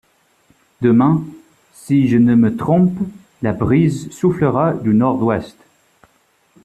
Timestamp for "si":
1.75-2.07